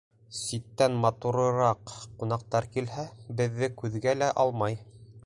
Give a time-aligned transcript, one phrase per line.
[0.35, 1.93] Ситтән матурыраҡ
[2.23, 3.07] ҡунаҡтар килһә,
[3.43, 4.81] беҙҙе күҙгә лә алмай.